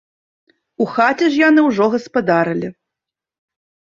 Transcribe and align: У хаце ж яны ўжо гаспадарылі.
У 0.85 0.85
хаце 0.93 1.25
ж 1.35 1.41
яны 1.49 1.65
ўжо 1.67 1.85
гаспадарылі. 1.95 2.67